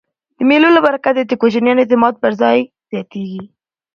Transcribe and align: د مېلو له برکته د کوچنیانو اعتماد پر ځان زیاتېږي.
د 0.37 0.39
مېلو 0.49 0.69
له 0.75 0.81
برکته 0.85 1.21
د 1.23 1.31
کوچنیانو 1.41 1.81
اعتماد 1.83 2.13
پر 2.23 2.31
ځان 2.39 2.59
زیاتېږي. 2.91 3.41